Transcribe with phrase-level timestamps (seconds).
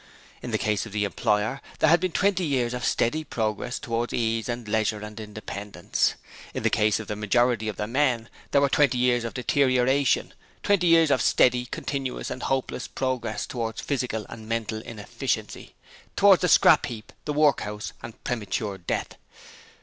[0.41, 4.15] 'In the case of the employer there had been twenty years of steady progress towards
[4.15, 6.15] ease and leisure and independence.
[6.55, 10.33] In the case of the majority of the men there were twenty years of deterioration,
[10.63, 15.75] twenty years of steady, continuous and hopeless progress towards physical and mental inefficiency:
[16.15, 19.17] towards the scrap heap, the work house, and premature death.